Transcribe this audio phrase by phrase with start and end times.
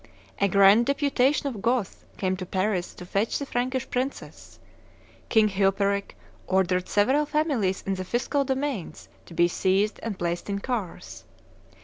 [0.39, 4.57] "A grand deputation of Goths came to Paris to fetch the Frankish princess.
[5.29, 10.57] King Chilperic ordered several families in the fiscal domains to be seized and placed in
[10.57, 11.23] cars.